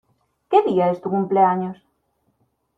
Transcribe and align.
¿Qué 0.49 0.63
día 0.63 0.89
es 0.89 0.99
tu 0.99 1.11
cumpleaños? 1.11 1.77